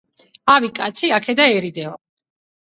ავი 0.53 0.71
კაცი 0.79 1.13
აქე 1.19 1.37
და 1.43 1.47
ერიდეო 1.61 1.95